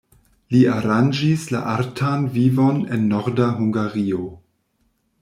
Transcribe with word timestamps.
Li 0.53 0.59
aranĝis 0.75 1.43
la 1.55 1.61
artan 1.73 2.25
vivon 2.37 2.79
en 2.97 3.05
Norda 3.13 3.51
Hungario. 3.59 4.23